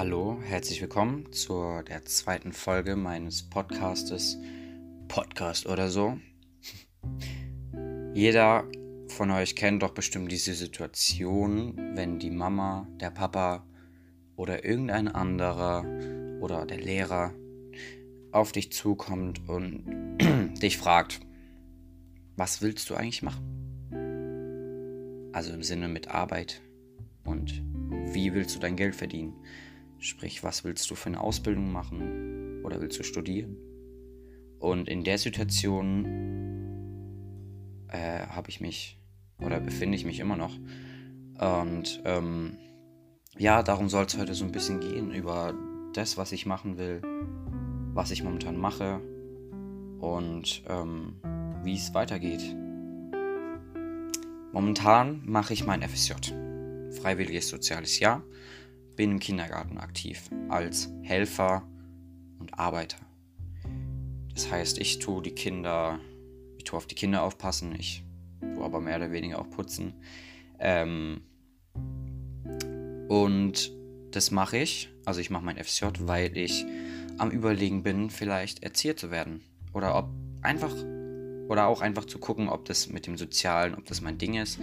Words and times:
Hallo, 0.00 0.40
herzlich 0.42 0.80
willkommen 0.80 1.30
zu 1.30 1.82
der 1.86 2.06
zweiten 2.06 2.54
Folge 2.54 2.96
meines 2.96 3.42
Podcastes 3.42 4.38
Podcast 5.08 5.66
oder 5.66 5.90
so. 5.90 6.16
Jeder 8.14 8.64
von 9.08 9.30
euch 9.30 9.54
kennt 9.54 9.82
doch 9.82 9.90
bestimmt 9.90 10.32
diese 10.32 10.54
Situation, 10.54 11.76
wenn 11.96 12.18
die 12.18 12.30
Mama, 12.30 12.88
der 12.98 13.10
Papa 13.10 13.66
oder 14.36 14.64
irgendein 14.64 15.06
anderer 15.06 15.84
oder 16.40 16.64
der 16.64 16.78
Lehrer 16.78 17.34
auf 18.32 18.52
dich 18.52 18.72
zukommt 18.72 19.46
und 19.50 20.16
dich 20.62 20.78
fragt, 20.78 21.20
was 22.36 22.62
willst 22.62 22.88
du 22.88 22.94
eigentlich 22.94 23.20
machen? 23.20 23.44
Also 25.34 25.52
im 25.52 25.62
Sinne 25.62 25.88
mit 25.88 26.08
Arbeit 26.08 26.62
und 27.24 27.62
wie 28.14 28.32
willst 28.32 28.56
du 28.56 28.60
dein 28.60 28.76
Geld 28.76 28.96
verdienen? 28.96 29.34
Sprich, 30.00 30.42
was 30.42 30.64
willst 30.64 30.90
du 30.90 30.94
für 30.94 31.10
eine 31.10 31.20
Ausbildung 31.20 31.70
machen 31.70 32.62
oder 32.64 32.80
willst 32.80 32.98
du 32.98 33.02
studieren? 33.02 33.58
Und 34.58 34.88
in 34.88 35.04
der 35.04 35.18
Situation 35.18 36.06
äh, 37.88 38.26
habe 38.26 38.48
ich 38.48 38.62
mich 38.62 38.98
oder 39.44 39.60
befinde 39.60 39.96
ich 39.96 40.06
mich 40.06 40.18
immer 40.20 40.36
noch. 40.36 40.56
Und 41.38 42.00
ähm, 42.06 42.56
ja, 43.36 43.62
darum 43.62 43.90
soll 43.90 44.06
es 44.06 44.16
heute 44.16 44.32
so 44.32 44.46
ein 44.46 44.52
bisschen 44.52 44.80
gehen, 44.80 45.12
über 45.12 45.52
das, 45.92 46.16
was 46.16 46.32
ich 46.32 46.46
machen 46.46 46.78
will, 46.78 47.02
was 47.92 48.10
ich 48.10 48.22
momentan 48.22 48.56
mache 48.56 49.02
und 49.98 50.62
ähm, 50.66 51.16
wie 51.62 51.74
es 51.74 51.92
weitergeht. 51.92 52.56
Momentan 54.52 55.20
mache 55.26 55.52
ich 55.52 55.66
mein 55.66 55.82
FSJ, 55.82 56.14
freiwilliges 56.90 57.48
soziales 57.48 58.00
Jahr 58.00 58.24
bin 59.00 59.12
im 59.12 59.18
Kindergarten 59.18 59.78
aktiv 59.78 60.28
als 60.50 60.92
Helfer 61.00 61.66
und 62.38 62.58
Arbeiter. 62.58 62.98
Das 64.34 64.52
heißt, 64.52 64.78
ich 64.78 64.98
tue 64.98 65.22
die 65.22 65.30
Kinder, 65.30 65.98
ich 66.58 66.64
tue 66.64 66.76
auf 66.76 66.86
die 66.86 66.94
Kinder 66.94 67.22
aufpassen, 67.22 67.74
ich 67.78 68.04
tue 68.42 68.62
aber 68.62 68.78
mehr 68.78 68.96
oder 68.96 69.10
weniger 69.10 69.38
auch 69.38 69.48
putzen. 69.48 69.94
Ähm, 70.58 71.22
und 73.08 73.72
das 74.10 74.30
mache 74.30 74.58
ich, 74.58 74.90
also 75.06 75.18
ich 75.22 75.30
mache 75.30 75.46
mein 75.46 75.56
FSJ, 75.56 75.86
weil 76.00 76.36
ich 76.36 76.66
am 77.16 77.30
Überlegen 77.30 77.82
bin, 77.82 78.10
vielleicht 78.10 78.62
Erzieher 78.62 78.98
zu 78.98 79.10
werden. 79.10 79.40
Oder 79.72 79.96
ob 79.96 80.10
einfach, 80.42 80.74
oder 81.48 81.68
auch 81.68 81.80
einfach 81.80 82.04
zu 82.04 82.18
gucken, 82.18 82.50
ob 82.50 82.66
das 82.66 82.90
mit 82.90 83.06
dem 83.06 83.16
Sozialen, 83.16 83.74
ob 83.76 83.86
das 83.86 84.02
mein 84.02 84.18
Ding 84.18 84.34
ist. 84.34 84.58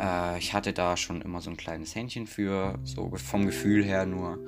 Äh, 0.00 0.38
ich 0.38 0.52
hatte 0.52 0.72
da 0.72 0.96
schon 0.96 1.22
immer 1.22 1.40
so 1.40 1.50
ein 1.50 1.56
kleines 1.56 1.94
Händchen 1.94 2.26
für, 2.26 2.78
so 2.84 3.10
vom 3.16 3.46
Gefühl 3.46 3.84
her 3.84 4.06
nur. 4.06 4.38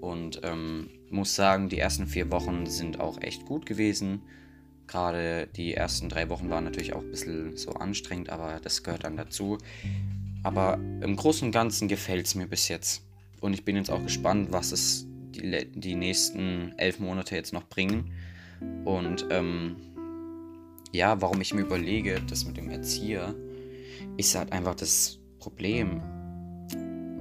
Und 0.00 0.40
ähm, 0.42 0.90
muss 1.10 1.34
sagen, 1.34 1.68
die 1.68 1.78
ersten 1.78 2.06
vier 2.06 2.30
Wochen 2.30 2.66
sind 2.66 3.00
auch 3.00 3.20
echt 3.22 3.46
gut 3.46 3.66
gewesen. 3.66 4.22
Gerade 4.86 5.48
die 5.56 5.74
ersten 5.74 6.08
drei 6.08 6.28
Wochen 6.28 6.50
waren 6.50 6.64
natürlich 6.64 6.92
auch 6.92 7.00
ein 7.00 7.10
bisschen 7.10 7.56
so 7.56 7.72
anstrengend, 7.72 8.30
aber 8.30 8.60
das 8.60 8.82
gehört 8.82 9.04
dann 9.04 9.16
dazu. 9.16 9.58
Aber 10.42 10.78
im 11.00 11.16
Großen 11.16 11.46
und 11.46 11.52
Ganzen 11.52 11.88
gefällt 11.88 12.26
es 12.26 12.34
mir 12.34 12.46
bis 12.46 12.68
jetzt. 12.68 13.02
Und 13.40 13.52
ich 13.52 13.64
bin 13.64 13.76
jetzt 13.76 13.90
auch 13.90 14.02
gespannt, 14.02 14.52
was 14.52 14.72
es 14.72 15.06
die, 15.08 15.70
die 15.74 15.94
nächsten 15.96 16.72
elf 16.76 17.00
Monate 17.00 17.34
jetzt 17.34 17.52
noch 17.52 17.64
bringen. 17.64 18.12
Und 18.84 19.26
ähm, 19.30 19.76
ja, 20.92 21.20
warum 21.20 21.40
ich 21.40 21.52
mir 21.52 21.62
überlege, 21.62 22.22
das 22.28 22.44
mit 22.44 22.56
dem 22.56 22.70
Erzieher 22.70 23.34
ist 24.16 24.34
halt 24.34 24.52
einfach 24.52 24.74
das 24.74 25.18
Problem. 25.38 26.02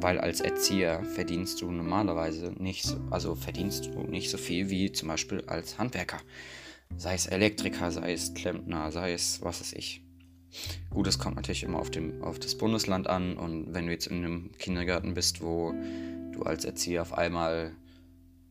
Weil 0.01 0.19
als 0.19 0.41
Erzieher 0.41 1.03
verdienst 1.03 1.61
du 1.61 1.71
normalerweise 1.71 2.53
nicht 2.57 2.83
so, 2.83 2.97
also 3.09 3.35
verdienst 3.35 3.85
du 3.87 4.01
nicht 4.03 4.29
so 4.29 4.37
viel 4.37 4.69
wie 4.69 4.91
zum 4.91 5.07
Beispiel 5.07 5.43
als 5.47 5.77
Handwerker. 5.79 6.19
Sei 6.97 7.15
es 7.15 7.27
Elektriker, 7.27 7.91
sei 7.91 8.13
es 8.13 8.33
Klempner, 8.33 8.91
sei 8.91 9.13
es 9.13 9.41
was 9.41 9.61
weiß 9.61 9.73
ich. 9.73 10.05
Gut, 10.89 11.07
es 11.07 11.19
kommt 11.19 11.35
natürlich 11.35 11.63
immer 11.63 11.79
auf, 11.79 11.89
dem, 11.89 12.21
auf 12.21 12.39
das 12.39 12.55
Bundesland 12.57 13.07
an 13.07 13.37
und 13.37 13.73
wenn 13.73 13.87
du 13.87 13.91
jetzt 13.91 14.07
in 14.07 14.17
einem 14.17 14.51
Kindergarten 14.57 15.13
bist, 15.13 15.41
wo 15.41 15.73
du 16.31 16.43
als 16.43 16.65
Erzieher 16.65 17.01
auf 17.01 17.13
einmal 17.13 17.75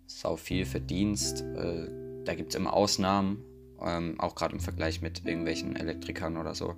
sau 0.07 0.37
viel 0.37 0.65
verdienst, 0.67 1.43
äh, 1.43 1.89
da 2.25 2.35
gibt 2.35 2.51
es 2.51 2.57
immer 2.57 2.75
Ausnahmen, 2.75 3.43
ähm, 3.83 4.19
auch 4.19 4.35
gerade 4.35 4.55
im 4.55 4.61
Vergleich 4.61 5.01
mit 5.01 5.25
irgendwelchen 5.25 5.77
Elektrikern 5.77 6.37
oder 6.37 6.55
so. 6.55 6.75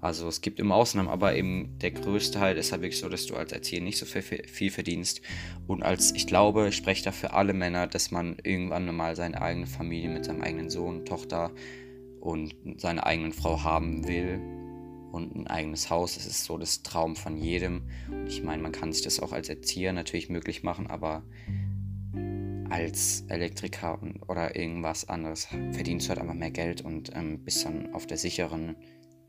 Also 0.00 0.28
es 0.28 0.40
gibt 0.40 0.60
immer 0.60 0.76
Ausnahmen, 0.76 1.08
aber 1.08 1.34
eben 1.34 1.76
der 1.80 1.90
größte 1.90 2.38
Teil 2.38 2.56
ist 2.56 2.70
halt 2.70 2.82
wirklich 2.82 3.00
so, 3.00 3.08
dass 3.08 3.26
du 3.26 3.34
als 3.34 3.50
Erzieher 3.52 3.80
nicht 3.80 3.98
so 3.98 4.06
viel, 4.06 4.22
viel 4.22 4.70
verdienst. 4.70 5.20
Und 5.66 5.82
als, 5.82 6.12
ich 6.12 6.26
glaube, 6.26 6.68
ich 6.68 6.76
spreche 6.76 7.04
da 7.04 7.12
für 7.12 7.32
alle 7.32 7.52
Männer, 7.52 7.88
dass 7.88 8.10
man 8.10 8.36
irgendwann 8.44 8.94
mal 8.94 9.16
seine 9.16 9.42
eigene 9.42 9.66
Familie 9.66 10.10
mit 10.10 10.24
seinem 10.24 10.42
eigenen 10.42 10.70
Sohn, 10.70 11.04
Tochter 11.04 11.52
und 12.20 12.54
seiner 12.76 13.06
eigenen 13.06 13.32
Frau 13.32 13.64
haben 13.64 14.06
will. 14.06 14.40
Und 15.10 15.34
ein 15.34 15.46
eigenes 15.48 15.90
Haus, 15.90 16.14
das 16.14 16.26
ist 16.26 16.44
so 16.44 16.58
das 16.58 16.82
Traum 16.82 17.16
von 17.16 17.36
jedem. 17.36 17.88
Und 18.08 18.28
ich 18.28 18.44
meine, 18.44 18.62
man 18.62 18.72
kann 18.72 18.92
sich 18.92 19.02
das 19.02 19.18
auch 19.18 19.32
als 19.32 19.48
Erzieher 19.48 19.92
natürlich 19.92 20.28
möglich 20.28 20.62
machen, 20.62 20.86
aber 20.86 21.24
als 22.70 23.24
Elektriker 23.28 23.98
oder 24.28 24.54
irgendwas 24.54 25.08
anderes 25.08 25.46
verdienst 25.72 26.06
du 26.06 26.10
halt 26.10 26.20
einfach 26.20 26.34
mehr 26.34 26.50
Geld 26.50 26.82
und 26.82 27.10
ähm, 27.14 27.42
bist 27.42 27.64
dann 27.64 27.94
auf 27.94 28.06
der 28.06 28.18
sicheren 28.18 28.76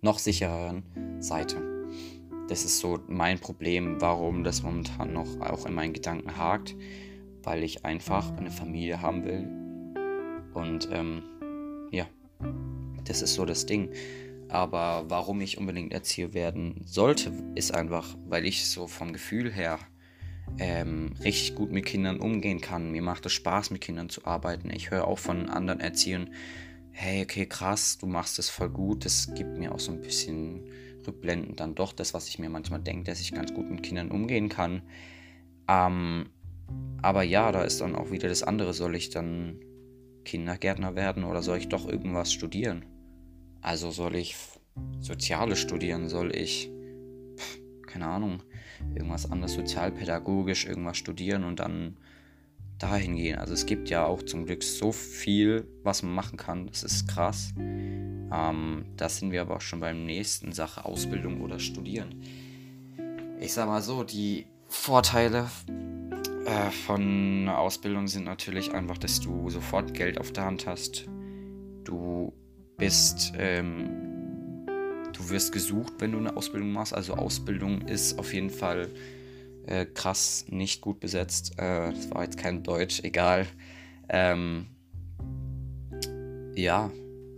noch 0.01 0.19
sichereren 0.19 0.83
Seite. 1.19 1.61
Das 2.47 2.65
ist 2.65 2.79
so 2.79 2.99
mein 3.07 3.39
Problem, 3.39 4.01
warum 4.01 4.43
das 4.43 4.63
momentan 4.63 5.13
noch 5.13 5.39
auch 5.41 5.65
in 5.65 5.73
meinen 5.73 5.93
Gedanken 5.93 6.35
hakt, 6.37 6.75
weil 7.43 7.63
ich 7.63 7.85
einfach 7.85 8.35
eine 8.37 8.51
Familie 8.51 9.01
haben 9.01 9.23
will. 9.23 9.47
Und 10.53 10.89
ähm, 10.91 11.23
ja, 11.91 12.07
das 13.05 13.21
ist 13.21 13.35
so 13.35 13.45
das 13.45 13.65
Ding. 13.65 13.91
Aber 14.47 15.05
warum 15.09 15.41
ich 15.41 15.59
unbedingt 15.59 15.93
Erzieher 15.93 16.33
werden 16.33 16.81
sollte, 16.85 17.31
ist 17.53 17.73
einfach, 17.73 18.17
weil 18.27 18.45
ich 18.45 18.65
so 18.65 18.87
vom 18.87 19.13
Gefühl 19.13 19.51
her 19.51 19.77
ähm, 20.57 21.13
richtig 21.23 21.53
gut 21.53 21.71
mit 21.71 21.85
Kindern 21.85 22.19
umgehen 22.19 22.59
kann. 22.59 22.91
Mir 22.91 23.03
macht 23.03 23.27
es 23.27 23.33
Spaß, 23.33 23.69
mit 23.69 23.81
Kindern 23.81 24.09
zu 24.09 24.25
arbeiten. 24.25 24.71
Ich 24.71 24.89
höre 24.89 25.07
auch 25.07 25.19
von 25.19 25.49
anderen 25.49 25.79
Erziehern, 25.79 26.31
hey, 26.91 27.23
okay, 27.23 27.45
krass, 27.45 27.97
du 27.97 28.05
machst 28.05 28.39
es 28.39 28.49
voll 28.49 28.69
gut. 28.69 29.05
Das 29.05 29.33
gibt 29.33 29.57
mir 29.57 29.73
auch 29.73 29.79
so 29.79 29.91
ein 29.91 30.01
bisschen 30.01 30.69
rückblendend 31.05 31.59
dann 31.59 31.75
doch 31.75 31.93
das, 31.93 32.13
was 32.13 32.27
ich 32.27 32.39
mir 32.39 32.49
manchmal 32.49 32.81
denke, 32.81 33.05
dass 33.09 33.21
ich 33.21 33.33
ganz 33.33 33.53
gut 33.53 33.69
mit 33.69 33.83
Kindern 33.83 34.11
umgehen 34.11 34.49
kann. 34.49 34.81
Ähm, 35.67 36.29
aber 37.01 37.23
ja, 37.23 37.51
da 37.51 37.63
ist 37.63 37.81
dann 37.81 37.95
auch 37.95 38.11
wieder 38.11 38.27
das 38.27 38.43
andere. 38.43 38.73
Soll 38.73 38.95
ich 38.95 39.09
dann 39.09 39.59
Kindergärtner 40.25 40.95
werden 40.95 41.23
oder 41.23 41.41
soll 41.41 41.57
ich 41.57 41.69
doch 41.69 41.87
irgendwas 41.87 42.31
studieren? 42.33 42.85
Also 43.61 43.91
soll 43.91 44.15
ich 44.15 44.35
Soziale 44.99 45.55
studieren? 45.55 46.09
Soll 46.09 46.35
ich, 46.35 46.69
keine 47.87 48.07
Ahnung, 48.07 48.43
irgendwas 48.93 49.29
anderes, 49.29 49.53
sozialpädagogisch 49.53 50.65
irgendwas 50.65 50.97
studieren 50.97 51.43
und 51.43 51.59
dann 51.59 51.97
dahin 52.79 53.15
gehen. 53.15 53.37
Also 53.37 53.53
es 53.53 53.65
gibt 53.65 53.89
ja 53.89 54.05
auch 54.05 54.23
zum 54.23 54.45
Glück 54.45 54.63
so 54.63 54.91
viel, 54.91 55.67
was 55.83 56.01
man 56.01 56.13
machen 56.13 56.37
kann. 56.37 56.67
Das 56.67 56.83
ist 56.83 57.07
krass. 57.07 57.53
Ähm, 57.57 58.85
da 58.95 59.09
sind 59.09 59.31
wir 59.31 59.41
aber 59.41 59.57
auch 59.57 59.61
schon 59.61 59.79
beim 59.79 60.05
nächsten 60.05 60.51
Sache, 60.51 60.85
Ausbildung 60.85 61.41
oder 61.41 61.59
Studieren. 61.59 62.23
Ich 63.39 63.53
sag 63.53 63.67
mal 63.67 63.81
so, 63.81 64.03
die 64.03 64.45
Vorteile 64.67 65.49
äh, 66.45 66.71
von 66.71 67.49
Ausbildung 67.49 68.07
sind 68.07 68.25
natürlich 68.25 68.73
einfach, 68.73 68.97
dass 68.97 69.19
du 69.19 69.49
sofort 69.49 69.93
Geld 69.93 70.17
auf 70.19 70.31
der 70.31 70.45
Hand 70.45 70.67
hast. 70.67 71.05
Du 71.83 72.33
bist, 72.77 73.33
ähm, 73.37 74.65
du 75.13 75.29
wirst 75.29 75.51
gesucht, 75.51 75.93
wenn 75.99 76.11
du 76.11 76.17
eine 76.17 76.35
Ausbildung 76.35 76.71
machst. 76.71 76.93
Also 76.93 77.15
Ausbildung 77.15 77.81
ist 77.81 78.17
auf 78.19 78.33
jeden 78.33 78.49
Fall 78.49 78.89
äh, 79.65 79.85
krass 79.85 80.45
nicht 80.49 80.81
gut 80.81 80.99
besetzt. 80.99 81.57
Äh, 81.57 81.91
das 81.91 82.11
war 82.11 82.23
jetzt 82.23 82.37
kein 82.37 82.63
Deutsch, 82.63 83.01
egal. 83.03 83.47
Ähm, 84.09 84.67
ja, 86.55 86.91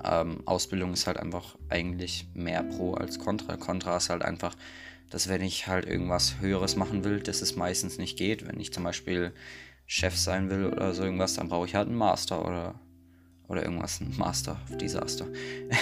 ähm, 0.04 0.42
Ausbildung 0.46 0.94
ist 0.94 1.08
halt 1.08 1.18
einfach 1.18 1.58
eigentlich 1.70 2.28
mehr 2.34 2.64
Pro 2.64 2.94
als 2.94 3.20
Contra. 3.20 3.58
Contra 3.58 3.98
ist 3.98 4.10
halt 4.10 4.24
einfach, 4.24 4.56
dass 5.10 5.28
wenn 5.28 5.42
ich 5.42 5.68
halt 5.68 5.86
irgendwas 5.86 6.40
Höheres 6.40 6.76
machen 6.76 7.04
will, 7.04 7.20
dass 7.20 7.42
es 7.42 7.56
meistens 7.56 7.98
nicht 7.98 8.18
geht. 8.18 8.48
Wenn 8.48 8.60
ich 8.60 8.74
zum 8.74 8.84
Beispiel 8.84 9.34
Chef 9.86 10.16
sein 10.16 10.50
will 10.50 10.68
oder 10.68 10.94
so 10.94 11.04
irgendwas, 11.04 11.36
dann 11.36 11.50
brauche 11.50 11.66
ich 11.66 11.76
halt 11.76 11.88
einen 11.88 11.98
Master 11.98 12.46
oder, 12.46 12.80
oder 13.48 13.64
irgendwas, 13.64 14.00
ein 14.00 14.16
Master 14.18 14.54
of 14.54 14.78
Disaster. 14.78 15.28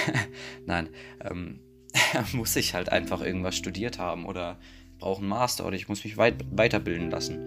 Nein, 0.65 0.89
ähm, 1.23 1.59
muss 2.33 2.55
ich 2.55 2.73
halt 2.73 2.89
einfach 2.89 3.21
irgendwas 3.21 3.55
studiert 3.55 3.99
haben 3.99 4.25
oder 4.25 4.59
brauche 4.99 5.21
einen 5.21 5.29
Master 5.29 5.65
oder 5.65 5.75
ich 5.75 5.87
muss 5.89 6.03
mich 6.03 6.17
weit, 6.17 6.45
weiterbilden 6.51 7.09
lassen. 7.09 7.39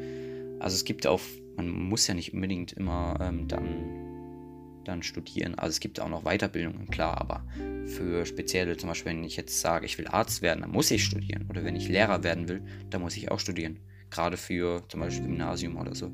Also 0.60 0.74
es 0.74 0.84
gibt 0.84 1.06
auch, 1.06 1.20
man 1.56 1.68
muss 1.68 2.06
ja 2.06 2.14
nicht 2.14 2.34
unbedingt 2.34 2.72
immer 2.72 3.18
ähm, 3.20 3.48
dann, 3.48 4.82
dann 4.84 5.02
studieren. 5.02 5.54
Also 5.54 5.72
es 5.72 5.80
gibt 5.80 6.00
auch 6.00 6.08
noch 6.08 6.24
Weiterbildungen, 6.24 6.88
klar, 6.88 7.20
aber 7.20 7.44
für 7.86 8.26
spezielle, 8.26 8.76
zum 8.76 8.88
Beispiel, 8.88 9.12
wenn 9.12 9.24
ich 9.24 9.36
jetzt 9.36 9.60
sage, 9.60 9.86
ich 9.86 9.98
will 9.98 10.08
Arzt 10.08 10.42
werden, 10.42 10.60
dann 10.62 10.70
muss 10.70 10.90
ich 10.90 11.04
studieren. 11.04 11.46
Oder 11.48 11.64
wenn 11.64 11.76
ich 11.76 11.88
Lehrer 11.88 12.22
werden 12.24 12.48
will, 12.48 12.62
dann 12.90 13.02
muss 13.02 13.16
ich 13.16 13.30
auch 13.30 13.38
studieren. 13.38 13.78
Gerade 14.10 14.36
für 14.36 14.82
zum 14.88 15.00
Beispiel 15.00 15.26
Gymnasium 15.26 15.76
oder 15.76 15.94
so. 15.94 16.12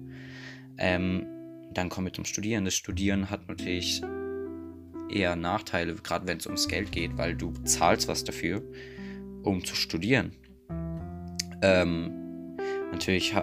Ähm, 0.78 1.26
dann 1.74 1.88
kommen 1.88 2.06
wir 2.06 2.12
zum 2.12 2.24
Studieren. 2.24 2.64
Das 2.64 2.74
Studieren 2.74 3.30
hat 3.30 3.48
natürlich 3.48 4.02
eher 5.10 5.36
Nachteile, 5.36 5.94
gerade 5.94 6.26
wenn 6.26 6.38
es 6.38 6.46
ums 6.46 6.68
Geld 6.68 6.92
geht, 6.92 7.16
weil 7.16 7.34
du 7.34 7.52
zahlst 7.64 8.08
was 8.08 8.24
dafür, 8.24 8.62
um 9.42 9.64
zu 9.64 9.74
studieren. 9.74 10.32
Ähm, 11.62 12.56
natürlich 12.92 13.34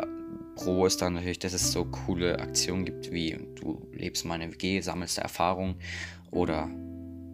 Pro 0.55 0.85
ist 0.85 1.01
dann 1.01 1.13
natürlich, 1.13 1.39
dass 1.39 1.53
es 1.53 1.71
so 1.71 1.85
coole 1.85 2.39
Aktionen 2.39 2.85
gibt, 2.85 3.11
wie 3.11 3.37
du 3.55 3.87
lebst 3.93 4.25
meine 4.25 4.51
WG, 4.51 4.79
sammelst 4.79 5.17
Erfahrung 5.17 5.75
oder 6.31 6.69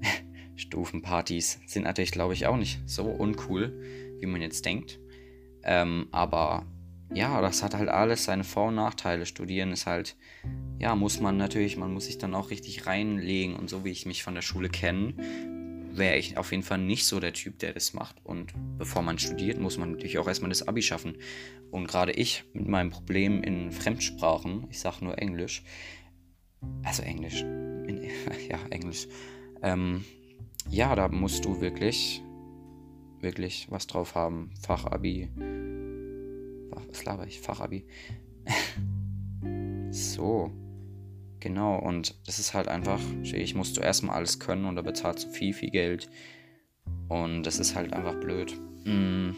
Stufenpartys 0.56 1.60
sind 1.68 1.84
natürlich, 1.84 2.12
glaube 2.12 2.34
ich, 2.34 2.48
auch 2.48 2.58
nicht 2.58 2.80
so 2.88 3.04
uncool, 3.04 3.80
wie 4.20 4.26
man 4.26 4.42
jetzt 4.42 4.66
denkt. 4.66 5.00
Ähm, 5.64 6.08
aber 6.12 6.66
ja, 7.14 7.42
das 7.42 7.62
hat 7.62 7.76
halt 7.76 7.90
alles 7.90 8.24
seine 8.24 8.44
Vor- 8.44 8.70
und 8.70 8.76
Nachteile. 8.76 9.26
Studieren 9.26 9.72
ist 9.72 9.86
halt, 9.86 10.16
ja, 10.80 10.96
muss 10.96 11.20
man 11.20 11.38
natürlich, 11.38 11.78
man 11.78 11.94
muss 11.94 12.06
sich 12.06 12.18
dann 12.18 12.34
auch 12.34 12.50
richtig 12.50 12.88
reinlegen 12.88 13.56
und 13.56 13.70
so 13.70 13.86
wie 13.86 13.92
ich 13.92 14.06
mich 14.06 14.24
von 14.24 14.34
der 14.34 14.42
Schule 14.42 14.70
kenne, 14.70 15.14
wäre 15.98 16.18
ich 16.18 16.38
auf 16.38 16.52
jeden 16.52 16.64
Fall 16.64 16.78
nicht 16.78 17.06
so 17.06 17.20
der 17.20 17.34
Typ, 17.34 17.60
der 17.60 17.74
das 17.74 17.94
macht. 17.94 18.16
Und 18.24 18.54
bevor 18.78 19.02
man 19.02 19.20
studiert, 19.20 19.60
muss 19.60 19.78
man 19.78 19.92
natürlich 19.92 20.18
auch 20.18 20.28
erstmal 20.28 20.50
das 20.50 20.68
Abi 20.68 20.82
schaffen. 20.82 21.18
Und 21.70 21.88
gerade 21.88 22.12
ich 22.12 22.44
mit 22.54 22.68
meinem 22.68 22.90
Problem 22.90 23.44
in 23.44 23.72
Fremdsprachen, 23.72 24.68
ich 24.70 24.80
sage 24.80 25.04
nur 25.04 25.18
Englisch, 25.18 25.64
also 26.84 27.04
Englisch, 27.04 27.42
in, 27.42 28.04
ja, 28.50 28.60
Englisch, 28.70 29.08
ähm, 29.62 30.06
ja, 30.70 30.96
da 30.96 31.08
musst 31.08 31.46
du 31.46 31.62
wirklich, 31.62 32.22
wirklich 33.20 33.68
was 33.70 33.88
drauf 33.88 34.16
haben. 34.16 34.52
Fachabi. 34.62 35.30
Was 36.70 37.04
laber 37.06 37.28
ich? 37.28 37.42
Fachabi. 37.42 37.86
so. 39.92 40.52
Genau, 41.42 41.76
und 41.80 42.16
das 42.28 42.38
ist 42.38 42.54
halt 42.54 42.68
einfach, 42.68 43.00
ich 43.24 43.56
musst 43.56 43.76
du 43.76 43.82
erstmal 43.82 44.16
alles 44.16 44.40
können 44.40 44.66
und 44.66 44.76
da 44.76 44.84
bezahlst 44.84 45.26
du 45.26 45.30
viel, 45.30 45.54
viel 45.54 45.72
Geld. 45.72 46.08
Und 47.10 47.44
das 47.44 47.58
ist 47.58 47.76
halt 47.76 47.94
einfach 47.94 48.14
blöd. 48.20 48.56
Mm. 48.86 49.32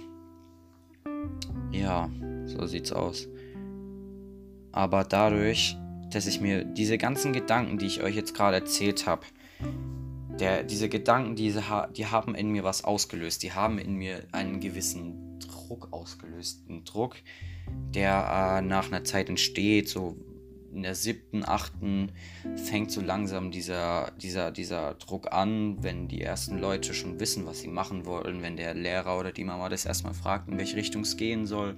Ja, 1.71 2.09
so 2.45 2.67
sieht's 2.67 2.91
aus. 2.91 3.29
Aber 4.73 5.05
dadurch, 5.05 5.77
dass 6.11 6.27
ich 6.27 6.41
mir 6.41 6.65
diese 6.65 6.97
ganzen 6.97 7.31
Gedanken, 7.31 7.77
die 7.77 7.85
ich 7.85 8.03
euch 8.03 8.15
jetzt 8.15 8.35
gerade 8.35 8.57
erzählt 8.57 9.07
habe, 9.07 9.25
der, 10.39 10.63
diese 10.63 10.89
Gedanken, 10.89 11.37
diese, 11.37 11.63
die 11.95 12.07
haben 12.07 12.35
in 12.35 12.49
mir 12.49 12.65
was 12.65 12.83
ausgelöst. 12.83 13.43
Die 13.43 13.53
haben 13.53 13.77
in 13.77 13.95
mir 13.95 14.23
einen 14.33 14.59
gewissen 14.59 15.39
Druck 15.39 15.93
ausgelöst. 15.93 16.67
Ein 16.69 16.83
Druck, 16.83 17.15
der 17.95 18.57
äh, 18.59 18.61
nach 18.61 18.87
einer 18.87 19.05
Zeit 19.05 19.29
entsteht, 19.29 19.87
so 19.87 20.17
in 20.73 20.83
der 20.83 20.95
siebten, 20.95 21.43
achten 21.45 22.11
fängt 22.55 22.91
so 22.91 23.01
langsam 23.01 23.51
dieser, 23.51 24.11
dieser, 24.21 24.51
dieser 24.51 24.95
Druck 24.95 25.31
an, 25.31 25.83
wenn 25.83 26.07
die 26.07 26.21
ersten 26.21 26.59
Leute 26.59 26.93
schon 26.93 27.19
wissen, 27.19 27.45
was 27.45 27.59
sie 27.59 27.67
machen 27.67 28.05
wollen, 28.05 28.41
wenn 28.41 28.57
der 28.57 28.73
Lehrer 28.73 29.19
oder 29.19 29.31
die 29.31 29.43
Mama 29.43 29.69
das 29.69 29.85
erstmal 29.85 30.13
fragt, 30.13 30.49
in 30.49 30.57
welche 30.57 30.75
Richtung 30.75 31.03
es 31.03 31.17
gehen 31.17 31.45
soll. 31.45 31.75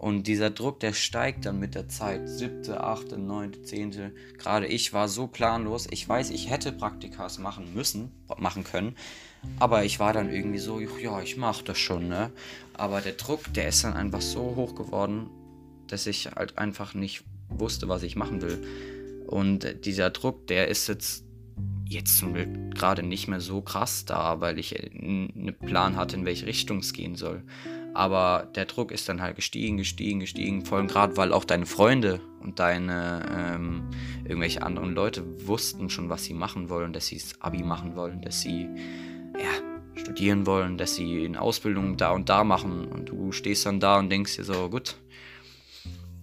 Und 0.00 0.26
dieser 0.26 0.48
Druck, 0.48 0.80
der 0.80 0.94
steigt 0.94 1.44
dann 1.44 1.58
mit 1.58 1.74
der 1.74 1.86
Zeit. 1.86 2.26
Siebte, 2.26 2.82
achte, 2.82 3.18
neunte, 3.18 3.62
zehnte. 3.64 4.14
Gerade 4.38 4.66
ich 4.66 4.94
war 4.94 5.08
so 5.08 5.26
planlos. 5.26 5.86
Ich 5.90 6.08
weiß, 6.08 6.30
ich 6.30 6.48
hätte 6.48 6.72
Praktikas 6.72 7.38
machen 7.38 7.74
müssen, 7.74 8.10
machen 8.38 8.64
können. 8.64 8.96
Aber 9.58 9.84
ich 9.84 10.00
war 10.00 10.14
dann 10.14 10.30
irgendwie 10.30 10.58
so, 10.58 10.80
ja, 10.80 11.20
ich 11.20 11.36
mach 11.36 11.60
das 11.60 11.76
schon, 11.76 12.08
ne? 12.08 12.32
Aber 12.72 13.02
der 13.02 13.12
Druck, 13.12 13.52
der 13.52 13.68
ist 13.68 13.84
dann 13.84 13.92
einfach 13.92 14.22
so 14.22 14.56
hoch 14.56 14.74
geworden, 14.74 15.28
dass 15.86 16.06
ich 16.06 16.30
halt 16.34 16.56
einfach 16.56 16.94
nicht 16.94 17.24
wusste, 17.50 17.88
was 17.88 18.02
ich 18.02 18.16
machen 18.16 18.42
will. 18.42 18.62
Und 19.26 19.84
dieser 19.84 20.10
Druck, 20.10 20.46
der 20.46 20.68
ist 20.68 20.88
jetzt 20.88 21.24
jetzt 21.90 22.18
zum 22.18 22.34
Glück 22.34 22.48
gerade 22.74 23.02
nicht 23.02 23.26
mehr 23.26 23.40
so 23.40 23.60
krass 23.60 24.04
da, 24.04 24.40
weil 24.40 24.58
ich 24.58 24.80
einen 24.80 25.54
Plan 25.66 25.96
hatte, 25.96 26.16
in 26.16 26.24
welche 26.24 26.46
Richtung 26.46 26.78
es 26.78 26.92
gehen 26.92 27.16
soll. 27.16 27.42
Aber 27.92 28.48
der 28.54 28.66
Druck 28.66 28.92
ist 28.92 29.08
dann 29.08 29.20
halt 29.20 29.34
gestiegen, 29.34 29.76
gestiegen, 29.76 30.20
gestiegen. 30.20 30.64
Vor 30.64 30.78
allem 30.78 30.86
gerade, 30.86 31.16
weil 31.16 31.32
auch 31.32 31.44
deine 31.44 31.66
Freunde 31.66 32.20
und 32.40 32.60
deine 32.60 33.26
ähm, 33.36 33.90
irgendwelche 34.24 34.62
anderen 34.62 34.94
Leute 34.94 35.24
wussten 35.48 35.90
schon, 35.90 36.08
was 36.08 36.24
sie 36.24 36.34
machen 36.34 36.68
wollen, 36.68 36.92
dass 36.92 37.08
sie 37.08 37.18
das 37.18 37.40
Abi 37.40 37.64
machen 37.64 37.96
wollen, 37.96 38.22
dass 38.22 38.40
sie 38.40 38.68
ja, 39.34 40.00
studieren 40.00 40.46
wollen, 40.46 40.78
dass 40.78 40.94
sie 40.94 41.24
eine 41.24 41.40
Ausbildung 41.40 41.96
da 41.96 42.12
und 42.12 42.28
da 42.28 42.44
machen. 42.44 42.86
Und 42.86 43.08
du 43.08 43.32
stehst 43.32 43.66
dann 43.66 43.80
da 43.80 43.98
und 43.98 44.08
denkst 44.08 44.36
dir 44.36 44.44
so, 44.44 44.70
gut, 44.70 44.96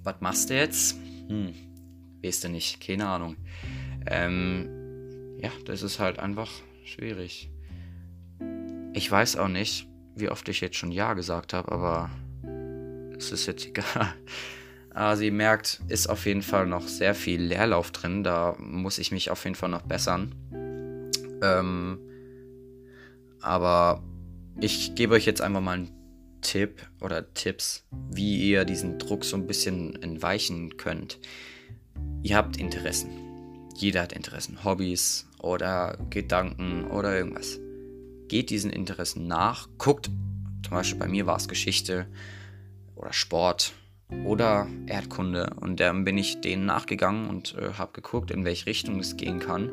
was 0.03 0.15
machst 0.21 0.50
du 0.50 0.56
jetzt? 0.56 0.97
Hm, 1.27 1.53
weißt 2.24 2.45
du 2.45 2.50
nicht, 2.50 2.79
keine 2.79 3.07
Ahnung. 3.07 3.35
Ähm, 4.06 4.69
ja, 5.41 5.51
das 5.65 5.83
ist 5.83 6.00
halt 6.00 6.19
einfach 6.19 6.51
schwierig. 6.83 7.50
Ich 8.94 9.12
weiß 9.12 9.38
auch 9.38 9.47
nicht, 9.47 9.88
wie 10.15 10.29
oft 10.29 10.47
ich 10.50 10.62
jetzt 10.62 10.77
schon 10.77 10.91
Ja 10.91 11.13
gesagt 11.13 11.53
habe, 11.53 11.71
aber 11.71 12.09
es 13.18 13.31
ist 13.31 13.45
jetzt 13.45 13.65
egal. 13.68 14.13
Also 14.89 15.24
ihr 15.24 15.31
merkt, 15.31 15.81
ist 15.89 16.07
auf 16.07 16.25
jeden 16.25 16.41
Fall 16.41 16.65
noch 16.65 16.88
sehr 16.88 17.13
viel 17.13 17.41
Leerlauf 17.41 17.91
drin. 17.91 18.23
Da 18.23 18.56
muss 18.57 18.97
ich 18.97 19.12
mich 19.12 19.30
auf 19.30 19.44
jeden 19.44 19.56
Fall 19.56 19.69
noch 19.69 19.83
bessern. 19.83 20.33
Ähm, 21.44 22.00
aber 23.41 24.01
ich 24.59 24.95
gebe 24.95 25.13
euch 25.13 25.25
jetzt 25.25 25.41
einfach 25.41 25.62
mal 25.62 25.73
einen 25.73 25.96
Tipp 26.42 26.88
oder 27.01 27.34
Tipps, 27.34 27.86
wie 28.12 28.50
ihr 28.50 28.66
diesen 28.66 29.00
Druck 29.00 29.25
so 29.25 29.38
ein 29.38 29.48
bisschen 29.48 30.01
entweichen 30.01 30.78
könnt. 30.78 31.19
Ihr 32.24 32.36
habt 32.36 32.57
Interessen. 32.57 33.10
Jeder 33.75 34.01
hat 34.01 34.13
Interessen, 34.13 34.63
Hobbys 34.63 35.28
oder 35.39 35.98
Gedanken 36.10 36.86
oder 36.86 37.16
irgendwas 37.16 37.60
geht 38.28 38.50
diesen 38.50 38.72
Interessen 38.72 39.28
nach, 39.28 39.68
guckt, 39.78 40.10
zum 40.63 40.72
Beispiel 40.72 41.00
bei 41.00 41.07
mir 41.07 41.25
war 41.25 41.38
es 41.38 41.48
Geschichte 41.48 42.07
oder 42.95 43.13
Sport 43.13 43.74
oder 44.25 44.68
Erdkunde 44.88 45.56
und 45.60 45.80
dann 45.80 46.04
bin 46.04 46.18
ich 46.18 46.42
denen 46.42 46.66
nachgegangen 46.66 47.30
und 47.30 47.56
äh, 47.56 47.74
habe 47.74 47.94
geguckt, 47.94 48.31
in 48.31 48.45
welche 48.45 48.66
Richtung 48.66 49.00
es 49.00 49.18
gehen 49.18 49.40
kann. 49.40 49.72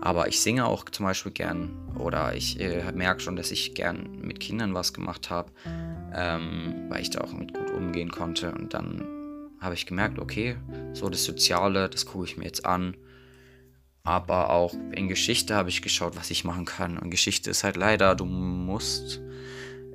Aber 0.00 0.28
ich 0.28 0.40
singe 0.40 0.64
auch 0.64 0.84
zum 0.84 1.06
Beispiel 1.06 1.32
gern 1.32 1.70
oder 1.96 2.34
ich 2.34 2.60
äh, 2.60 2.92
merke 2.92 3.20
schon, 3.20 3.36
dass 3.36 3.50
ich 3.50 3.74
gern 3.74 4.20
mit 4.20 4.38
Kindern 4.38 4.74
was 4.74 4.92
gemacht 4.92 5.30
habe, 5.30 5.50
ähm, 6.14 6.86
weil 6.88 7.02
ich 7.02 7.10
da 7.10 7.20
auch 7.20 7.32
mit 7.32 7.54
gut 7.54 7.70
umgehen 7.70 8.10
konnte. 8.10 8.52
Und 8.52 8.74
dann 8.74 9.04
habe 9.60 9.74
ich 9.74 9.86
gemerkt, 9.86 10.18
okay, 10.18 10.56
so 10.92 11.08
das 11.08 11.24
Soziale, 11.24 11.88
das 11.88 12.06
gucke 12.06 12.24
ich 12.24 12.36
mir 12.36 12.44
jetzt 12.44 12.64
an 12.64 12.96
aber 14.08 14.48
auch 14.48 14.72
in 14.92 15.06
Geschichte 15.06 15.54
habe 15.54 15.68
ich 15.68 15.82
geschaut, 15.82 16.16
was 16.16 16.30
ich 16.30 16.42
machen 16.42 16.64
kann. 16.64 16.96
Und 16.96 17.10
Geschichte 17.10 17.50
ist 17.50 17.62
halt 17.62 17.76
leider, 17.76 18.14
du 18.14 18.24
musst 18.24 19.20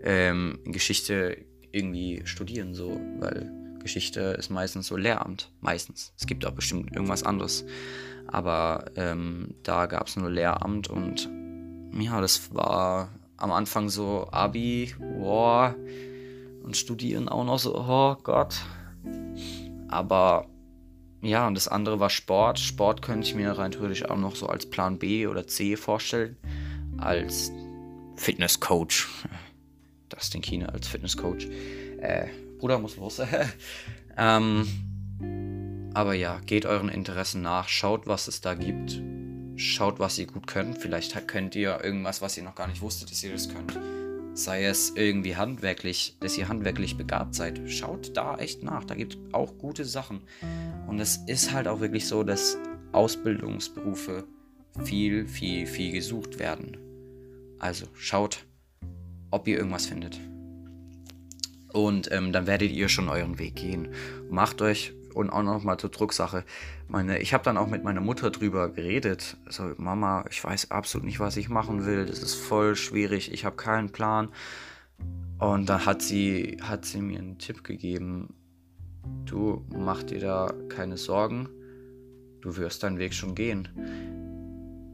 ähm, 0.04 0.60
Geschichte 0.66 1.44
irgendwie 1.72 2.22
studieren, 2.26 2.76
so, 2.76 3.02
weil 3.18 3.52
Geschichte 3.80 4.20
ist 4.38 4.52
meistens 4.52 4.86
so 4.86 4.98
Lehramt. 4.98 5.52
Meistens. 5.62 6.14
Es 6.16 6.28
gibt 6.28 6.46
auch 6.46 6.52
bestimmt 6.52 6.94
irgendwas 6.94 7.24
anderes. 7.24 7.66
Aber 8.28 8.86
ähm, 8.98 9.56
da 9.64 9.88
gab 9.88 10.06
es 10.06 10.16
nur 10.16 10.30
Lehramt 10.30 10.90
und 10.92 11.28
ja, 12.00 12.22
das 12.22 12.54
war 12.54 13.10
am 13.38 13.52
Anfang 13.52 13.90
so 13.90 14.28
Abi, 14.32 14.94
boah, 15.00 15.76
und 16.64 16.78
studieren 16.78 17.30
auch 17.30 17.44
noch 17.44 17.60
so, 17.60 17.78
oh 17.78 18.16
Gott. 18.24 18.56
Aber 19.90 20.48
ja, 21.22 21.48
und 21.48 21.56
das 21.56 21.68
andere 21.68 22.00
war 22.00 22.10
Sport. 22.10 22.60
Sport 22.60 23.02
könnte 23.02 23.28
ich 23.28 23.36
mir 23.36 23.52
rein 23.52 23.72
theoretisch 23.72 24.06
auch 24.06 24.18
noch 24.18 24.36
so 24.36 24.48
als 24.48 24.70
Plan 24.70 25.00
B 25.00 25.28
oder 25.28 25.48
C 25.48 25.76
vorstellen. 25.76 26.38
Als 26.98 27.52
Fitnesscoach. 28.16 29.08
Das 30.10 30.30
den 30.30 30.42
China 30.42 30.68
als 30.68 30.88
Fitnesscoach. 30.88 31.48
Äh, 32.02 32.28
Bruder 32.60 32.80
muss 32.80 32.98
los. 32.98 33.22
ähm, 34.18 35.92
aber 35.94 36.14
ja, 36.14 36.40
geht 36.46 36.66
euren 36.66 36.90
Interessen 36.90 37.42
nach. 37.42 37.68
Schaut, 37.68 38.08
was 38.08 38.28
es 38.28 38.42
da 38.42 38.54
gibt. 38.54 39.02
Schaut, 39.56 40.00
was 40.00 40.18
ihr 40.18 40.28
gut 40.28 40.48
könnt. 40.48 40.78
Vielleicht 40.78 41.28
könnt 41.28 41.56
ihr 41.56 41.84
irgendwas, 41.84 42.22
was 42.22 42.38
ihr 42.38 42.44
noch 42.44 42.56
gar 42.56 42.68
nicht 42.68 42.82
wusstet, 42.82 43.12
dass 43.12 43.24
ihr 43.24 43.32
das 43.32 43.48
könnt 43.50 43.78
sei 44.34 44.66
es 44.66 44.92
irgendwie 44.96 45.36
handwerklich, 45.36 46.18
dass 46.20 46.38
ihr 46.38 46.48
handwerklich 46.48 46.98
begabt 46.98 47.36
seid, 47.36 47.62
schaut 47.70 48.16
da 48.18 48.38
echt 48.38 48.64
nach. 48.64 48.84
Da 48.84 48.96
gibt 48.96 49.14
es 49.14 49.20
auch 49.34 49.58
gute 49.58 49.86
Sachen. 49.86 50.22
Und 50.88 51.00
es 51.00 51.18
ist 51.28 51.54
halt 51.54 51.68
auch 51.68 51.80
wirklich 51.80 52.08
so, 52.08 52.24
dass 52.24 52.58
Ausbildungsberufe 52.92 54.26
viel, 54.84 55.28
viel, 55.28 55.68
viel 55.68 55.92
gesucht 55.92 56.40
werden. 56.40 56.78
Also 57.60 57.86
schaut, 57.94 58.46
ob 59.32 59.48
ihr 59.48 59.58
irgendwas 59.58 59.86
findet. 59.86 60.20
Und 61.72 62.12
ähm, 62.12 62.32
dann 62.32 62.46
werdet 62.46 62.72
ihr 62.72 62.88
schon 62.88 63.10
euren 63.10 63.40
Weg 63.40 63.56
gehen. 63.56 63.90
Macht 64.30 64.62
euch 64.62 64.94
und 65.16 65.30
auch 65.30 65.44
noch 65.44 65.64
mal 65.64 65.78
zur 65.78 65.90
Drucksache. 65.90 66.44
Meine, 66.88 67.20
ich 67.20 67.34
habe 67.34 67.44
dann 67.44 67.58
auch 67.58 67.68
mit 67.68 67.84
meiner 67.84 68.02
Mutter 68.02 68.32
drüber 68.32 68.70
geredet. 68.70 69.38
So, 69.50 69.74
Mama, 69.78 70.26
ich 70.30 70.44
weiß 70.44 70.72
absolut 70.72 71.06
nicht, 71.06 71.20
was 71.20 71.38
ich 71.38 71.50
machen 71.50 71.86
will. 71.86 72.06
Das 72.06 72.20
ist 72.20 72.36
voll 72.36 72.76
schwierig. 72.76 73.32
Ich 73.32 73.46
habe 73.46 73.56
keinen 73.56 73.92
Plan. 73.92 74.30
Und 75.40 75.68
dann 75.68 75.86
hat 75.86 76.02
sie, 76.02 76.58
hat 76.62 76.86
sie 76.86 77.02
mir 77.02 77.20
einen 77.20 77.38
Tipp 77.38 77.64
gegeben. 77.64 78.34
Du 79.26 79.66
mach 79.76 80.04
dir 80.04 80.20
da 80.20 80.54
keine 80.70 80.98
Sorgen. 80.98 81.50
du 82.42 82.58
wirst 82.58 82.84
deinen 82.84 83.00
Weg 83.00 83.14
schon 83.14 83.36
gehen. 83.36 83.70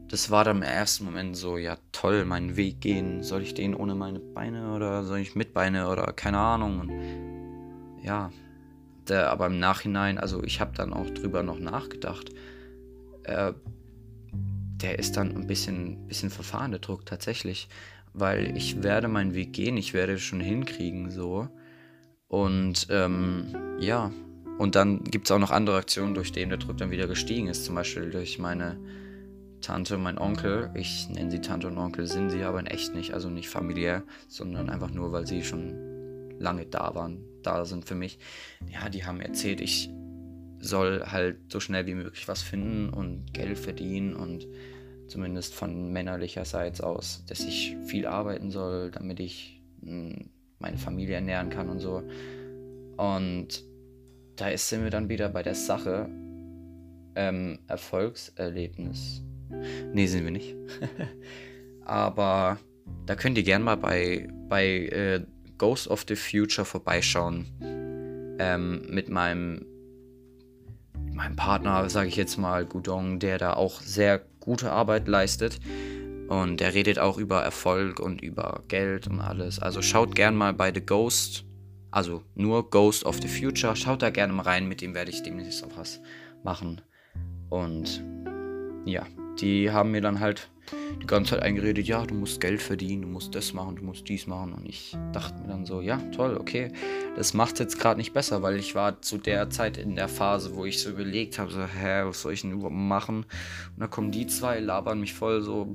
Das 0.08 0.30
war 0.30 0.44
dann 0.44 0.58
im 0.58 0.62
ersten 0.62 1.04
Moment 1.04 1.36
so, 1.36 1.56
ja 1.56 1.76
toll, 1.92 2.24
meinen 2.24 2.56
Weg 2.56 2.80
gehen. 2.80 3.22
Soll 3.22 3.42
ich 3.42 3.54
den 3.54 3.74
ohne 3.74 3.94
meine 3.94 4.18
Beine 4.18 4.72
oder 4.74 5.04
soll 5.04 5.18
ich 5.18 5.36
mit 5.36 5.54
Beine 5.54 5.88
oder 5.88 6.12
keine 6.12 6.38
Ahnung. 6.38 6.80
Und 6.80 6.90
ja, 8.02 8.30
der, 9.10 9.30
aber 9.30 9.46
im 9.46 9.58
Nachhinein, 9.58 10.18
also 10.18 10.42
ich 10.42 10.60
habe 10.60 10.72
dann 10.76 10.92
auch 10.92 11.10
drüber 11.10 11.42
noch 11.42 11.58
nachgedacht. 11.58 12.30
Äh, 13.24 13.52
der 14.32 14.98
ist 14.98 15.16
dann 15.16 15.36
ein 15.36 15.46
bisschen, 15.46 16.06
bisschen 16.06 16.30
verfahren, 16.30 16.70
der 16.70 16.80
Druck 16.80 17.04
tatsächlich. 17.04 17.68
Weil 18.12 18.56
ich 18.56 18.82
werde 18.82 19.08
meinen 19.08 19.34
Weg 19.34 19.52
gehen, 19.52 19.76
ich 19.76 19.94
werde 19.94 20.18
schon 20.18 20.40
hinkriegen, 20.40 21.10
so. 21.10 21.48
Und 22.28 22.86
ähm, 22.90 23.54
ja, 23.78 24.10
und 24.58 24.74
dann 24.74 25.04
gibt 25.04 25.26
es 25.26 25.30
auch 25.30 25.38
noch 25.38 25.50
andere 25.50 25.76
Aktionen, 25.76 26.14
durch 26.14 26.32
denen 26.32 26.50
der 26.50 26.58
Druck 26.58 26.78
dann 26.78 26.90
wieder 26.90 27.06
gestiegen 27.06 27.46
ist. 27.46 27.64
Zum 27.64 27.74
Beispiel 27.74 28.10
durch 28.10 28.38
meine 28.38 28.78
Tante 29.60 29.96
und 29.96 30.02
mein 30.02 30.18
Onkel. 30.18 30.70
Ich 30.74 31.08
nenne 31.08 31.30
sie 31.30 31.40
Tante 31.40 31.68
und 31.68 31.78
Onkel, 31.78 32.06
sind 32.06 32.30
sie 32.30 32.42
aber 32.42 32.60
in 32.60 32.66
echt 32.66 32.94
nicht. 32.94 33.14
Also 33.14 33.30
nicht 33.30 33.48
familiär, 33.48 34.02
sondern 34.28 34.70
einfach 34.70 34.90
nur, 34.90 35.12
weil 35.12 35.26
sie 35.26 35.44
schon 35.44 35.89
lange 36.40 36.66
da 36.66 36.94
waren, 36.94 37.22
da 37.42 37.64
sind 37.64 37.84
für 37.84 37.94
mich. 37.94 38.18
Ja, 38.68 38.88
die 38.88 39.04
haben 39.04 39.20
erzählt, 39.20 39.60
ich 39.60 39.90
soll 40.58 41.04
halt 41.06 41.38
so 41.50 41.60
schnell 41.60 41.86
wie 41.86 41.94
möglich 41.94 42.28
was 42.28 42.42
finden 42.42 42.90
und 42.90 43.32
Geld 43.32 43.58
verdienen 43.58 44.14
und 44.14 44.46
zumindest 45.06 45.54
von 45.54 45.92
männerlicherseits 45.92 46.80
aus, 46.80 47.24
dass 47.26 47.40
ich 47.40 47.76
viel 47.84 48.06
arbeiten 48.06 48.50
soll, 48.50 48.90
damit 48.90 49.20
ich 49.20 49.62
hm, 49.82 50.30
meine 50.58 50.78
Familie 50.78 51.16
ernähren 51.16 51.50
kann 51.50 51.68
und 51.68 51.80
so. 51.80 52.02
Und 52.96 53.64
da 54.36 54.56
sind 54.56 54.84
wir 54.84 54.90
dann 54.90 55.08
wieder 55.08 55.28
bei 55.28 55.42
der 55.42 55.54
Sache 55.54 56.08
ähm, 57.14 57.58
Erfolgserlebnis. 57.66 59.22
Nee, 59.92 60.06
sind 60.06 60.24
wir 60.24 60.30
nicht. 60.30 60.54
Aber 61.84 62.58
da 63.06 63.14
könnt 63.16 63.36
ihr 63.36 63.44
gerne 63.44 63.64
mal 63.64 63.76
bei, 63.76 64.28
bei 64.48 64.66
äh, 64.66 65.26
Ghost 65.60 65.88
of 65.88 66.06
the 66.08 66.16
Future 66.16 66.64
vorbeischauen. 66.64 67.46
Ähm, 68.38 68.86
mit 68.88 69.10
meinem, 69.10 69.66
meinem 71.12 71.36
Partner, 71.36 71.90
sage 71.90 72.08
ich 72.08 72.16
jetzt 72.16 72.38
mal, 72.38 72.64
Gudong, 72.64 73.18
der 73.18 73.36
da 73.36 73.52
auch 73.52 73.82
sehr 73.82 74.22
gute 74.40 74.72
Arbeit 74.72 75.06
leistet. 75.06 75.60
Und 76.28 76.60
der 76.60 76.72
redet 76.72 76.98
auch 76.98 77.18
über 77.18 77.42
Erfolg 77.42 78.00
und 78.00 78.22
über 78.22 78.64
Geld 78.68 79.06
und 79.06 79.20
alles. 79.20 79.58
Also 79.58 79.82
schaut 79.82 80.14
gern 80.14 80.34
mal 80.34 80.54
bei 80.54 80.72
The 80.72 80.80
Ghost, 80.80 81.44
also 81.90 82.22
nur 82.34 82.70
Ghost 82.70 83.04
of 83.04 83.20
the 83.20 83.28
Future. 83.28 83.76
Schaut 83.76 84.00
da 84.00 84.08
gerne 84.08 84.32
mal 84.32 84.44
rein, 84.44 84.66
mit 84.66 84.80
dem 84.80 84.94
werde 84.94 85.10
ich 85.10 85.22
demnächst 85.22 85.62
auch 85.62 85.76
was 85.76 86.00
machen. 86.42 86.80
Und 87.50 88.02
ja, 88.86 89.06
die 89.38 89.70
haben 89.70 89.90
mir 89.90 90.00
dann 90.00 90.20
halt 90.20 90.50
die 91.00 91.06
ganze 91.06 91.34
Zeit 91.34 91.42
eingeredet, 91.42 91.86
ja, 91.86 92.04
du 92.04 92.14
musst 92.14 92.40
Geld 92.40 92.62
verdienen, 92.62 93.02
du 93.02 93.08
musst 93.08 93.34
das 93.34 93.52
machen, 93.52 93.76
du 93.76 93.84
musst 93.84 94.08
dies 94.08 94.26
machen. 94.26 94.52
Und 94.52 94.66
ich 94.66 94.96
dachte 95.12 95.40
mir 95.40 95.48
dann 95.48 95.66
so, 95.66 95.80
ja, 95.80 95.98
toll, 96.14 96.36
okay, 96.36 96.72
das 97.16 97.34
macht 97.34 97.58
jetzt 97.58 97.78
gerade 97.78 97.98
nicht 97.98 98.12
besser, 98.12 98.42
weil 98.42 98.56
ich 98.56 98.74
war 98.74 99.00
zu 99.02 99.18
der 99.18 99.50
Zeit 99.50 99.76
in 99.76 99.96
der 99.96 100.08
Phase, 100.08 100.54
wo 100.54 100.64
ich 100.64 100.80
so 100.80 100.90
überlegt 100.90 101.38
habe, 101.38 101.50
so, 101.50 101.60
hä, 101.60 102.04
was 102.04 102.22
soll 102.22 102.32
ich 102.32 102.42
denn 102.42 102.52
überhaupt 102.52 102.74
machen? 102.74 103.24
Und 103.74 103.80
dann 103.80 103.90
kommen 103.90 104.10
die 104.10 104.26
zwei, 104.26 104.60
labern 104.60 105.00
mich 105.00 105.14
voll 105.14 105.42
so, 105.42 105.74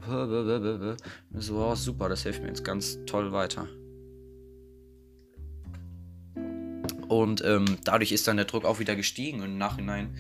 so, 1.34 1.56
oh, 1.58 1.76
super, 1.76 2.10
das 2.10 2.24
hilft 2.24 2.42
mir 2.42 2.50
jetzt 2.50 2.64
ganz 2.64 3.00
toll 3.06 3.32
weiter. 3.32 3.68
Und 7.08 7.44
ähm, 7.46 7.66
dadurch 7.84 8.12
ist 8.12 8.28
dann 8.28 8.38
der 8.38 8.46
Druck 8.46 8.66
auch 8.66 8.80
wieder 8.80 8.96
gestiegen. 8.96 9.42
Und 9.42 9.52
im 9.52 9.58
Nachhinein 9.58 10.16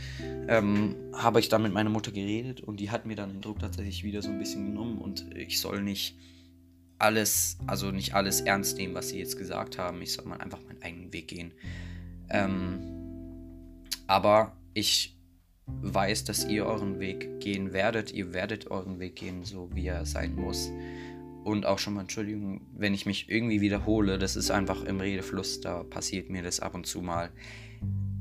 ähm, 0.47 0.95
habe 1.13 1.39
ich 1.39 1.49
dann 1.49 1.63
mit 1.63 1.73
meiner 1.73 1.89
Mutter 1.89 2.11
geredet 2.11 2.61
und 2.61 2.79
die 2.79 2.91
hat 2.91 3.05
mir 3.05 3.15
dann 3.15 3.31
den 3.31 3.41
Druck 3.41 3.59
tatsächlich 3.59 4.03
wieder 4.03 4.21
so 4.21 4.29
ein 4.29 4.39
bisschen 4.39 4.65
genommen. 4.65 4.97
Und 4.97 5.35
ich 5.35 5.59
soll 5.59 5.81
nicht 5.81 6.17
alles, 6.97 7.57
also 7.67 7.91
nicht 7.91 8.13
alles 8.13 8.41
ernst 8.41 8.77
nehmen, 8.77 8.93
was 8.93 9.09
sie 9.09 9.19
jetzt 9.19 9.37
gesagt 9.37 9.77
haben. 9.77 10.01
Ich 10.01 10.13
soll 10.13 10.25
mal 10.25 10.37
einfach 10.37 10.59
meinen 10.63 10.81
eigenen 10.81 11.13
Weg 11.13 11.27
gehen. 11.27 11.51
Ähm, 12.29 12.79
aber 14.07 14.55
ich 14.73 15.17
weiß, 15.67 16.25
dass 16.25 16.45
ihr 16.45 16.65
euren 16.65 16.99
Weg 16.99 17.39
gehen 17.39 17.73
werdet. 17.73 18.11
Ihr 18.11 18.33
werdet 18.33 18.69
euren 18.69 18.99
Weg 18.99 19.15
gehen, 19.15 19.43
so 19.43 19.69
wie 19.73 19.87
er 19.87 20.05
sein 20.05 20.35
muss. 20.35 20.69
Und 21.45 21.67
auch 21.67 21.77
schon 21.77 21.93
mal 21.93 22.01
Entschuldigung, 22.01 22.61
wenn 22.75 22.95
ich 22.95 23.05
mich 23.05 23.29
irgendwie 23.29 23.61
wiederhole, 23.61 24.17
das 24.17 24.35
ist 24.35 24.49
einfach 24.49 24.83
im 24.83 24.99
Redefluss, 24.99 25.61
da 25.61 25.83
passiert 25.83 26.27
mir 26.31 26.41
das 26.41 26.59
ab 26.59 26.73
und 26.73 26.87
zu 26.87 27.03
mal. 27.03 27.29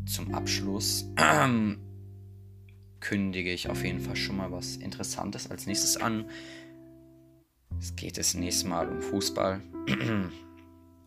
Zum 0.04 0.34
Abschluss 0.34 1.10
kündige 3.00 3.50
ich 3.50 3.70
auf 3.70 3.82
jeden 3.82 4.00
Fall 4.00 4.16
schon 4.16 4.36
mal 4.36 4.52
was 4.52 4.76
Interessantes 4.76 5.50
als 5.50 5.66
nächstes 5.66 5.96
an. 5.96 6.26
Es 7.80 7.96
geht 7.96 8.18
das 8.18 8.34
nächste 8.34 8.68
Mal 8.68 8.90
um 8.90 9.00
Fußball. 9.00 9.62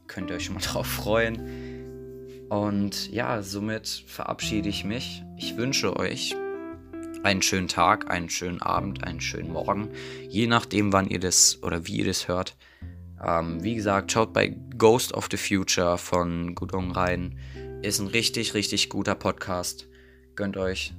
Könnt 0.07 0.31
ihr 0.31 0.37
euch 0.37 0.45
schon 0.45 0.55
mal 0.55 0.61
drauf 0.65 0.87
freuen. 0.87 2.47
Und 2.49 3.11
ja, 3.11 3.43
somit 3.43 3.87
verabschiede 4.07 4.69
ich 4.69 4.83
mich. 4.83 5.23
Ich 5.37 5.55
wünsche 5.55 5.95
euch 5.95 6.35
einen 7.23 7.41
schönen 7.41 7.67
Tag, 7.67 8.09
einen 8.09 8.29
schönen 8.29 8.61
Abend, 8.61 9.03
einen 9.03 9.21
schönen 9.21 9.51
Morgen, 9.51 9.89
je 10.29 10.47
nachdem, 10.47 10.93
wann 10.93 11.07
ihr 11.09 11.19
das 11.19 11.61
oder 11.63 11.87
wie 11.87 11.97
ihr 11.97 12.05
das 12.05 12.27
hört. 12.27 12.55
Ähm, 13.23 13.63
wie 13.63 13.75
gesagt, 13.75 14.11
schaut 14.11 14.33
bei 14.33 14.55
Ghost 14.77 15.13
of 15.13 15.27
the 15.31 15.37
Future 15.37 15.97
von 15.97 16.55
Gudong 16.55 16.91
rein. 16.91 17.37
Ist 17.81 17.99
ein 17.99 18.07
richtig, 18.07 18.53
richtig 18.53 18.89
guter 18.89 19.15
Podcast. 19.15 19.87
Gönnt 20.35 20.57
euch, 20.57 20.93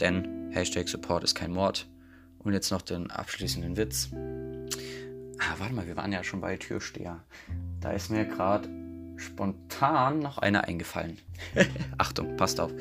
denn 0.00 0.50
Hashtag 0.52 0.88
Support 0.88 1.24
ist 1.24 1.34
kein 1.34 1.52
Mord. 1.52 1.88
Und 2.38 2.52
jetzt 2.52 2.70
noch 2.70 2.82
den 2.82 3.10
abschließenden 3.10 3.76
Witz. 3.76 4.10
Ah, 5.38 5.54
warte 5.58 5.74
mal, 5.74 5.86
wir 5.86 5.96
waren 5.96 6.12
ja 6.12 6.22
schon 6.22 6.40
bei 6.40 6.56
Türsteher. 6.56 7.24
Da 7.80 7.90
ist 7.90 8.10
mir 8.10 8.24
gerade 8.24 8.68
spontan 9.16 10.20
noch 10.20 10.38
einer 10.38 10.64
eingefallen. 10.64 11.18
Achtung, 11.98 12.36
passt 12.36 12.60
auf. 12.60 12.72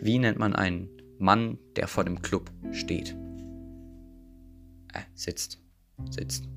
Wie 0.00 0.18
nennt 0.18 0.38
man 0.38 0.54
einen 0.54 0.90
Mann, 1.18 1.58
der 1.76 1.88
vor 1.88 2.04
dem 2.04 2.22
Club 2.22 2.50
steht. 2.72 3.16
Äh, 4.92 5.02
sitzt. 5.14 5.60
Sitzt. 6.10 6.48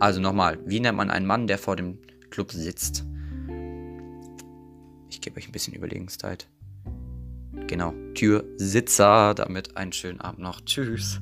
Also 0.00 0.20
nochmal, 0.20 0.58
wie 0.66 0.80
nennt 0.80 0.96
man 0.96 1.10
einen 1.10 1.26
Mann, 1.26 1.46
der 1.46 1.58
vor 1.58 1.76
dem 1.76 1.98
Club 2.30 2.52
sitzt? 2.52 3.04
Ich 5.08 5.20
gebe 5.20 5.36
euch 5.36 5.48
ein 5.48 5.52
bisschen 5.52 5.74
Überlegenszeit. 5.74 6.48
Genau, 7.66 7.94
Türsitzer, 8.14 9.34
damit 9.34 9.76
einen 9.76 9.92
schönen 9.92 10.20
Abend 10.20 10.40
noch. 10.40 10.60
Tschüss. 10.60 11.20